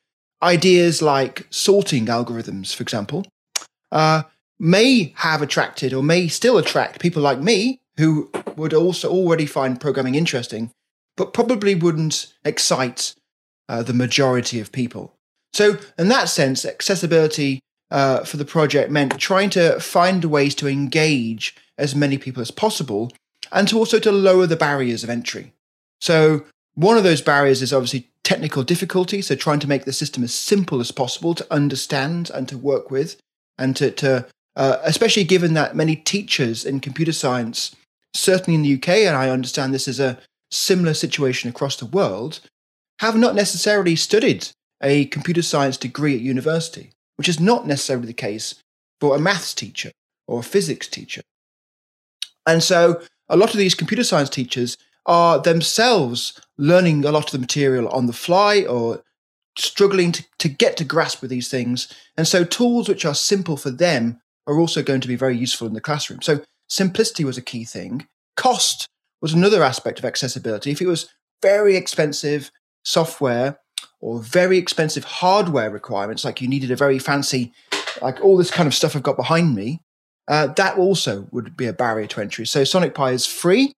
[0.42, 3.26] ideas like sorting algorithms, for example,
[3.92, 4.24] uh,
[4.60, 9.82] may have attracted or may still attract people like me who would also already find
[9.82, 10.72] programming interesting,
[11.16, 13.14] but probably wouldn't excite
[13.70, 15.14] uh, the majority of people.
[15.54, 20.68] So, in that sense, accessibility uh, for the project meant trying to find ways to
[20.68, 23.12] engage as many people as possible
[23.52, 25.54] and to also to lower the barriers of entry.
[26.02, 26.46] So,
[26.76, 29.22] one of those barriers is obviously technical difficulty.
[29.22, 32.92] So trying to make the system as simple as possible to understand and to work
[32.92, 33.16] with,
[33.58, 37.74] and to, to uh, especially given that many teachers in computer science,
[38.14, 40.20] certainly in the UK, and I understand this is a
[40.52, 42.42] similar situation across the world,
[43.00, 44.50] have not necessarily studied
[44.84, 48.56] a computer science degree at university, which is not necessarily the case
[49.00, 49.92] for a maths teacher
[50.28, 51.22] or a physics teacher.
[52.46, 54.78] And so a lot of these computer science teachers
[55.08, 59.02] are themselves learning a lot of the material on the fly or
[59.58, 61.92] struggling to, to get to grasp with these things.
[62.16, 65.68] And so tools which are simple for them are also going to be very useful
[65.68, 66.22] in the classroom.
[66.22, 68.08] So simplicity was a key thing.
[68.36, 68.88] Cost
[69.22, 70.72] was another aspect of accessibility.
[70.72, 71.10] If it was
[71.42, 72.52] very expensive
[72.84, 73.60] software
[74.00, 77.52] or very expensive hardware requirements, like you needed a very fancy,
[78.02, 79.82] like all this kind of stuff I've got behind me,
[80.28, 82.46] uh, that also would be a barrier to entry.
[82.46, 83.74] So Sonic Pi is free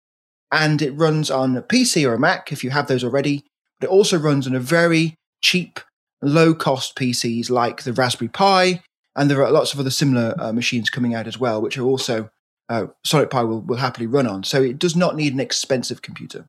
[0.52, 3.44] and it runs on a PC or a Mac if you have those already.
[3.80, 5.80] But it also runs on a very cheap,
[6.22, 8.82] low cost PCs like the Raspberry Pi.
[9.16, 11.84] And there are lots of other similar uh, machines coming out as well, which are
[11.84, 12.30] also
[12.70, 14.44] uh, Sonic Pi will, will happily run on.
[14.44, 16.46] So it does not need an expensive computer.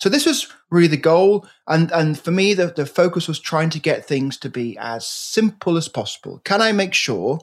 [0.00, 3.70] So this was really the goal, and and for me, the, the focus was trying
[3.70, 6.40] to get things to be as simple as possible.
[6.44, 7.38] Can I make sure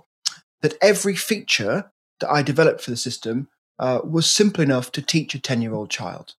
[0.61, 3.47] that every feature that I developed for the system
[3.79, 6.35] uh, was simple enough to teach a ten year old child?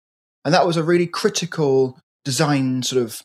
[0.46, 3.22] And that was a really critical design sort of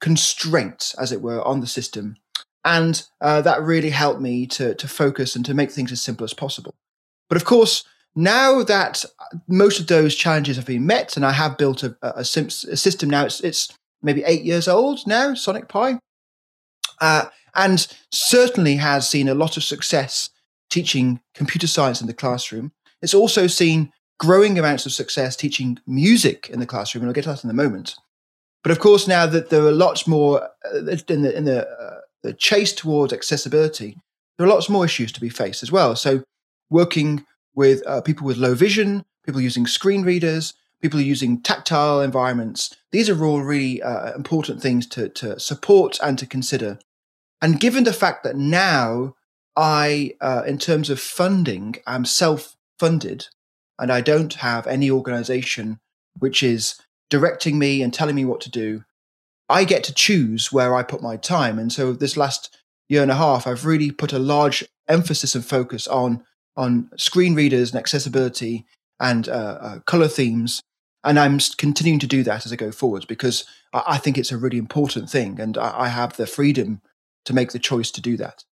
[0.00, 2.16] constraint, as it were, on the system.
[2.64, 6.24] And uh, that really helped me to, to focus and to make things as simple
[6.24, 6.74] as possible.
[7.28, 7.84] But of course,
[8.14, 9.04] now that
[9.48, 13.10] most of those challenges have been met, and I have built a, a, a system
[13.10, 15.98] now, it's, it's, maybe eight years old now, Sonic Pi,
[17.00, 20.30] uh, and certainly has seen a lot of success
[20.68, 22.72] teaching computer science in the classroom.
[23.04, 27.24] It's also seen growing amounts of success teaching music in the classroom, and I'll get
[27.24, 27.96] to that in a moment.
[28.62, 30.78] But of course, now that there are lots more uh,
[31.08, 33.98] in the in the, uh, the chase towards accessibility,
[34.38, 35.94] there are lots more issues to be faced as well.
[35.94, 36.24] So,
[36.70, 42.74] working with uh, people with low vision, people using screen readers, people using tactile environments,
[42.90, 46.78] these are all really uh, important things to to support and to consider.
[47.42, 49.14] And given the fact that now
[49.56, 53.28] I, uh, in terms of funding, I'm self funded
[53.78, 55.78] and I don't have any organization
[56.18, 56.78] which is
[57.08, 58.84] directing me and telling me what to do,
[59.48, 61.58] I get to choose where I put my time.
[61.58, 62.54] And so this last
[62.90, 66.24] year and a half, I've really put a large emphasis and focus on
[66.56, 68.66] on screen readers and accessibility
[69.00, 70.60] and uh, uh, color themes.
[71.02, 74.30] And I'm continuing to do that as I go forwards because I, I think it's
[74.30, 76.82] a really important thing, and I, I, have the freedom
[77.24, 78.44] to make the choice to do that.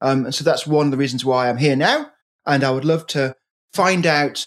[0.00, 2.10] Um, and so that's one of the reasons why I'm here now.
[2.44, 3.34] And I would love to
[3.72, 4.46] find out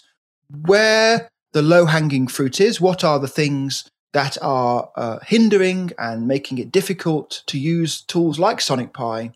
[0.66, 2.80] where the low hanging fruit is.
[2.80, 8.38] What are the things that are uh, hindering and making it difficult to use tools
[8.38, 9.32] like Sonic Pi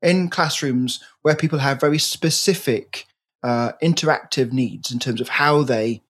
[0.00, 3.06] in classrooms where people have very specific
[3.42, 6.02] uh, interactive needs in terms of how they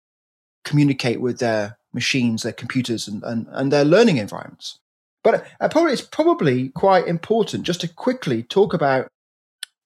[0.64, 4.78] communicate with their machines, their computers, and, and, and their learning environments.
[5.24, 9.08] But uh, probably it's probably quite important just to quickly talk about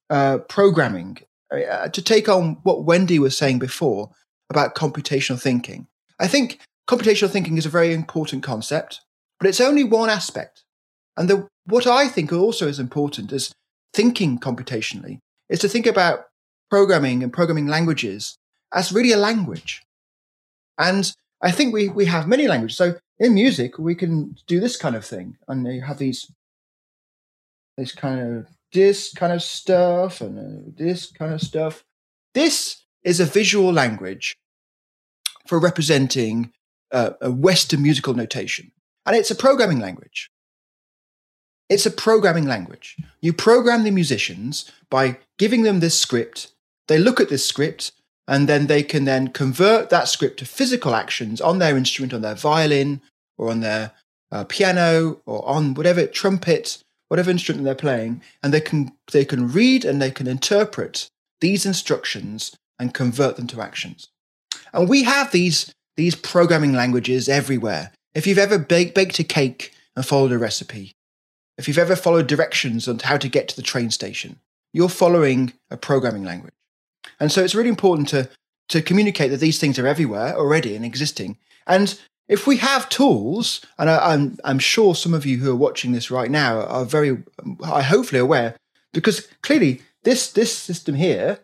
[0.09, 1.18] uh, programming
[1.53, 4.11] uh, to take on what Wendy was saying before
[4.51, 5.86] about computational thinking.
[6.18, 9.01] I think computational thinking is a very important concept,
[9.38, 10.64] but it's only one aspect.
[11.16, 13.53] And the, what I think also is important is
[13.92, 16.26] thinking computationally is to think about
[16.70, 18.36] programming and programming languages
[18.74, 19.82] as really a language.
[20.78, 22.76] And I think we, we have many languages.
[22.76, 25.38] So in music, we can do this kind of thing.
[25.49, 26.30] And you have these,
[27.76, 31.85] this kind of, this kind of stuff and this kind of stuff.
[32.35, 34.37] This is a visual language
[35.47, 36.53] for representing
[36.93, 38.73] uh, a Western musical notation.
[39.05, 40.31] And it's a programming language.
[41.69, 42.97] It's a programming language.
[43.21, 46.53] You program the musicians by giving them this script.
[46.89, 47.93] They look at this script
[48.29, 52.23] and then they can then convert that script to physical actions on their instrument, on
[52.23, 53.01] their violin
[53.39, 53.93] or on their
[54.31, 58.23] uh, piano or on whatever trumpet, whatever instrument they're playing.
[58.43, 61.09] And they can, they can read and they can interpret
[61.41, 64.09] these instructions and convert them to actions.
[64.73, 67.93] And we have these, these programming languages everywhere.
[68.15, 70.93] If you've ever baked, baked a cake and followed a recipe,
[71.59, 74.41] if you've ever followed directions on how to get to the train station,
[74.73, 76.53] you're following a programming language.
[77.19, 78.29] And so it's really important to,
[78.69, 81.39] to communicate that these things are everywhere already and existing.
[81.67, 81.99] And
[82.29, 85.57] if we have tools, and I, am I'm, I'm sure some of you who are
[85.57, 87.22] watching this right now are very,
[87.62, 88.57] are hopefully aware,
[88.93, 91.41] because clearly this this system here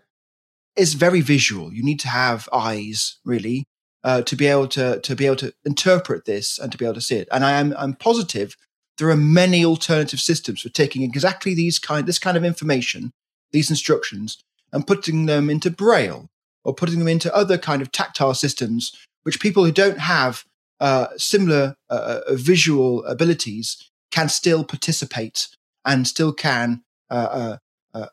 [0.76, 1.72] is very visual.
[1.72, 3.64] You need to have eyes, really,
[4.04, 6.94] uh, to be able to to be able to interpret this and to be able
[6.94, 7.28] to see it.
[7.30, 8.56] And I am I'm positive
[8.98, 13.12] there are many alternative systems for taking exactly these kind this kind of information,
[13.52, 14.38] these instructions,
[14.72, 16.28] and putting them into Braille
[16.64, 18.92] or putting them into other kind of tactile systems,
[19.24, 20.44] which people who don't have
[20.82, 25.48] uh, similar uh, uh visual abilities can still participate
[25.84, 27.56] and still can uh,
[27.94, 28.06] uh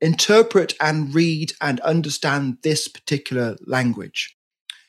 [0.00, 4.36] interpret and read and understand this particular language.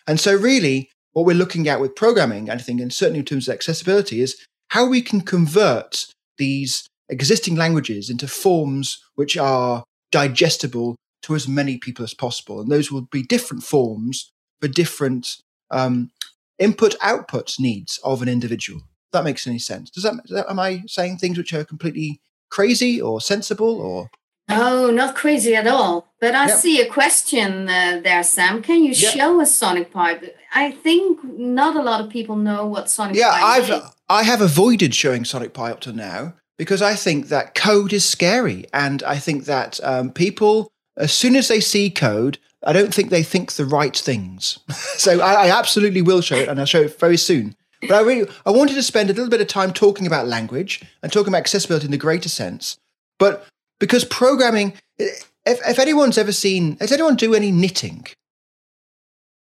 [0.07, 3.47] And so, really, what we're looking at with programming, I think, and certainly in terms
[3.47, 6.05] of accessibility, is how we can convert
[6.37, 12.61] these existing languages into forms which are digestible to as many people as possible.
[12.61, 14.31] And those will be different forms
[14.61, 15.37] for different
[15.71, 16.11] um,
[16.59, 18.81] input output needs of an individual.
[19.11, 19.89] That makes any sense.
[19.89, 24.09] Does that, am I saying things which are completely crazy or sensible or?
[24.51, 26.07] Oh, not crazy at all.
[26.19, 28.61] But I see a question uh, there, Sam.
[28.61, 30.19] Can you show us Sonic Pi?
[30.53, 33.81] I think not a lot of people know what Sonic yeah, Pi I've, is.
[34.09, 38.03] I have avoided showing Sonic Pi up to now because I think that code is
[38.03, 38.65] scary.
[38.73, 43.09] And I think that um, people, as soon as they see code, I don't think
[43.09, 44.59] they think the right things.
[44.97, 47.55] so I, I, absolutely will show it and I'll show it very soon.
[47.81, 50.83] But I really, I wanted to spend a little bit of time talking about language
[51.01, 52.77] and talking about accessibility in the greater sense.
[53.17, 53.47] But
[53.79, 58.05] because programming, if, if anyone's ever seen, has anyone do any knitting?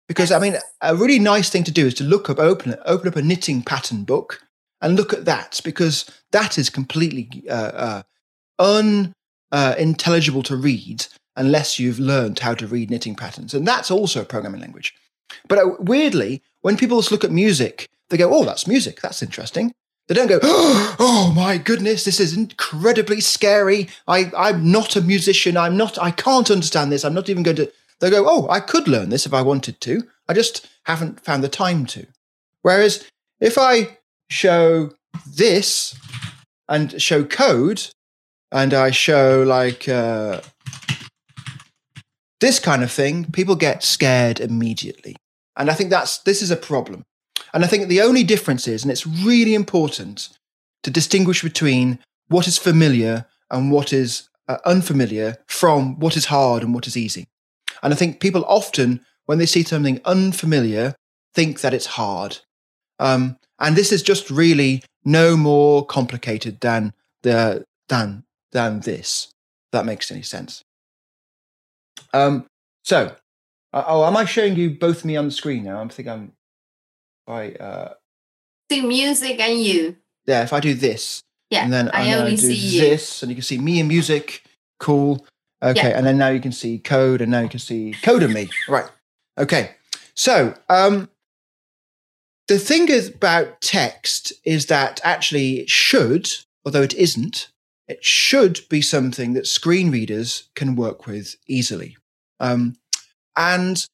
[0.06, 3.08] Because I mean, a really nice thing to do is to look up, open, open
[3.08, 4.40] up a knitting pattern book
[4.80, 8.02] and look at that because that is completely uh,
[8.60, 8.94] uh,
[9.50, 11.06] unintelligible to read
[11.38, 13.54] unless you've learned how to read knitting patterns.
[13.54, 14.94] And that's also a programming language.
[15.48, 19.00] But uh, weirdly, when people look at music, they go, oh, that's music.
[19.00, 19.72] That's interesting.
[20.08, 23.88] They don't go, oh my goodness, this is incredibly scary.
[24.06, 25.56] I, I'm not a musician.
[25.56, 27.04] I'm not, I can't understand this.
[27.04, 27.72] I'm not even going to.
[28.00, 30.02] They go, oh, I could learn this if I wanted to.
[30.28, 32.06] I just haven't found the time to.
[32.62, 33.08] Whereas
[33.40, 33.98] if I
[34.30, 34.92] show
[35.26, 35.96] this
[36.68, 37.88] and show code
[38.52, 40.40] and I show like uh,
[42.40, 45.16] this kind of thing, people get scared immediately.
[45.56, 47.04] And I think that's this is a problem.
[47.52, 50.28] And I think the only difference is, and it's really important
[50.82, 56.62] to distinguish between what is familiar and what is uh, unfamiliar from what is hard
[56.62, 57.26] and what is easy.
[57.82, 60.94] And I think people often, when they see something unfamiliar,
[61.34, 62.38] think that it's hard.
[62.98, 69.32] Um, and this is just really no more complicated than the than than this.
[69.72, 70.62] That makes any sense.
[72.12, 72.46] Um,
[72.84, 73.14] so,
[73.72, 75.82] uh, oh, am I showing you both me on the screen now?
[75.82, 76.32] I think I'm.
[77.26, 77.94] I uh,
[78.70, 79.96] see music and you.
[80.26, 83.36] Yeah, if I do this, yeah, and then I only do see this, and you
[83.36, 84.42] can see me and music.
[84.78, 85.26] Cool.
[85.62, 85.98] Okay, Yeah.
[85.98, 88.48] and then now you can see code, and now you can see code and me.
[88.68, 88.88] Right.
[89.36, 89.72] Okay.
[90.14, 91.08] So, um,
[92.48, 96.28] the thing about text is that actually it should,
[96.64, 97.48] although it isn't,
[97.88, 101.96] it should be something that screen readers can work with easily.
[102.38, 102.76] Um,
[103.36, 103.84] and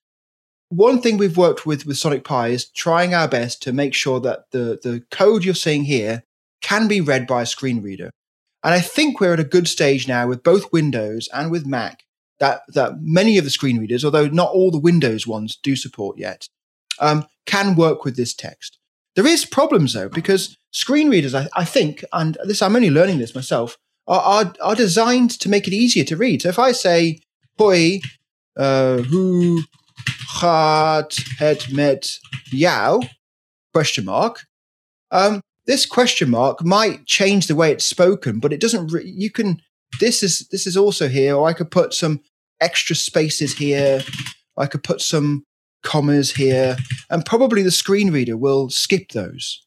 [0.68, 4.18] one thing we've worked with with Sonic Pi is trying our best to make sure
[4.20, 6.24] that the, the code you're seeing here
[6.60, 8.10] can be read by a screen reader.
[8.64, 12.02] And I think we're at a good stage now with both Windows and with Mac
[12.40, 16.18] that, that many of the screen readers, although not all the Windows ones do support
[16.18, 16.48] yet,
[16.98, 18.78] um, can work with this text.
[19.14, 23.18] There is problems though, because screen readers, I, I think, and this I'm only learning
[23.18, 23.76] this myself,
[24.06, 26.42] are, are, are designed to make it easier to read.
[26.42, 27.20] So if I say,
[27.58, 28.00] hoi,
[28.56, 29.62] uh, who
[30.40, 33.02] gaat het met jou?
[33.72, 34.46] Question mark.
[35.10, 38.92] Um, this question mark might change the way it's spoken, but it doesn't.
[38.92, 39.60] Re- you can.
[40.00, 42.20] This is this is also here, or I could put some
[42.60, 44.02] extra spaces here.
[44.56, 45.44] I could put some
[45.82, 46.76] commas here,
[47.10, 49.64] and probably the screen reader will skip those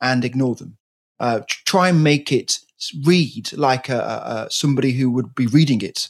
[0.00, 0.78] and ignore them.
[1.18, 2.58] Uh, try and make it
[3.04, 6.08] read like a, a, somebody who would be reading it,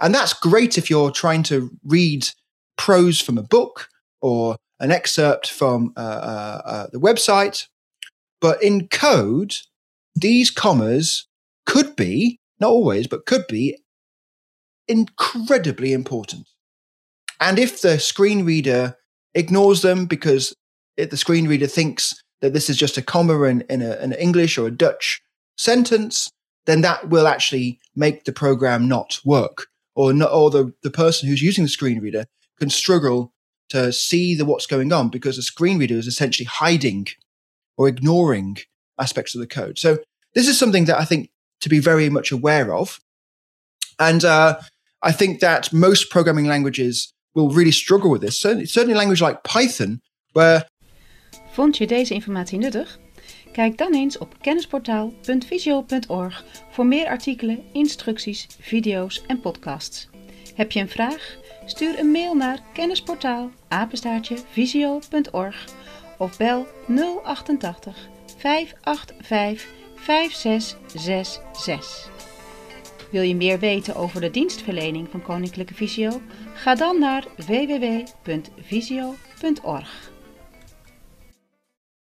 [0.00, 2.28] and that's great if you're trying to read
[2.76, 3.88] prose from a book
[4.22, 7.66] or an excerpt from uh, uh, uh, the website.
[8.40, 9.54] But in code,
[10.14, 11.26] these commas
[11.66, 13.78] could be, not always, but could be
[14.88, 16.48] incredibly important.
[17.38, 18.96] And if the screen reader
[19.34, 20.54] ignores them because
[20.96, 24.12] it, the screen reader thinks that this is just a comma in, in, a, an
[24.14, 25.20] English or a Dutch
[25.60, 26.30] sentence,
[26.66, 29.66] then that will actually make the program not work.
[29.94, 32.24] Or, not, or the, the person who's using the screen reader
[32.58, 33.32] can struggle
[33.68, 37.08] to see the, what's going on because the screen reader is essentially hiding
[37.76, 38.58] or ignoring
[38.98, 39.78] aspects of the code.
[39.78, 39.98] So
[40.34, 41.30] this is something that I think
[41.60, 43.00] to be very much aware of.
[43.98, 44.60] And uh,
[45.02, 48.40] I think that most programming languages will really struggle with this.
[48.40, 50.00] Certainly, certainly language like Python,
[50.32, 50.64] where
[51.52, 52.98] Vond je deze informatie nuttig?
[53.52, 60.08] Kijk dan eens op kennisportaal.visio.org voor meer artikelen, instructies, video's en podcasts.
[60.54, 61.38] Heb je een vraag?
[61.66, 65.64] Stuur een mail naar kennisportaal apenstaartje visio.org
[66.18, 66.66] of bel
[67.22, 72.10] 088 585 5666.
[73.10, 76.20] Wil je meer weten over de dienstverlening van Koninklijke Visio?
[76.54, 80.09] Ga dan naar www.visio.org.